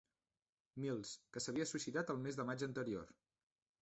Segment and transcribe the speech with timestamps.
[0.85, 3.15] Mills, que s'havia suïcidat el mes de maig anterior.